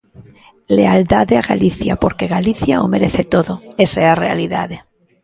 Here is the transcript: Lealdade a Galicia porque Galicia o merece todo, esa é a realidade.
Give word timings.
Lealdade 0.77 1.35
a 1.37 1.47
Galicia 1.51 1.93
porque 2.03 2.31
Galicia 2.35 2.83
o 2.85 2.85
merece 2.93 3.23
todo, 3.33 3.53
esa 3.85 3.99
é 4.05 4.07
a 4.11 4.19
realidade. 4.23 4.77